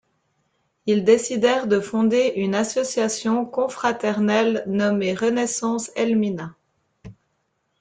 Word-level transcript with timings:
Ils 0.87 1.03
décidèrent 1.03 1.67
de 1.67 1.79
fonder 1.79 2.33
une 2.35 2.55
association 2.55 3.45
confraternelle 3.45 4.63
nommée 4.65 5.13
Renaissance 5.13 5.91
Elmina. 5.95 6.55